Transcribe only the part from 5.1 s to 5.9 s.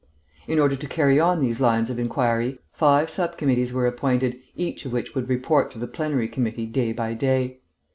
would report to the